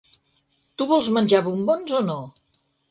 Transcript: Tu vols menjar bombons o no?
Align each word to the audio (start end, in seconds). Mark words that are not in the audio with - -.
Tu 0.77 0.87
vols 0.93 1.11
menjar 1.19 1.45
bombons 1.51 1.97
o 2.01 2.05
no? 2.11 2.21